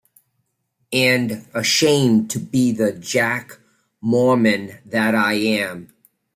And 0.93 1.45
ashamed 1.53 2.31
to 2.31 2.39
be 2.39 2.71
the 2.71 2.91
Jack 2.91 3.59
Mormon 4.01 4.79
that 4.83 5.13
I 5.13 5.33
am. 5.33 5.93